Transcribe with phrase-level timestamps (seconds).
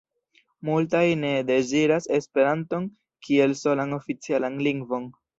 [0.67, 2.87] Multaj "ne" deziras Esperanton
[3.27, 5.07] kiel solan oficialan lingvon.